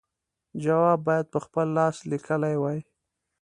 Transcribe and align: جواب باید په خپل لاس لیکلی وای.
جواب 0.63 0.99
باید 1.07 1.25
په 1.33 1.39
خپل 1.45 1.65
لاس 1.77 1.95
لیکلی 2.11 2.55
وای. 2.59 2.79